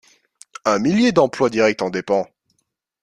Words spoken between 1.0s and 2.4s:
d'emplois directs en dépend.